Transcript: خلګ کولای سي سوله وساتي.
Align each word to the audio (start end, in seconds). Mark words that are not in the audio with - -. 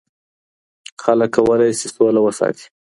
خلګ 1.03 1.29
کولای 1.35 1.71
سي 1.79 1.87
سوله 1.95 2.19
وساتي. 2.23 2.65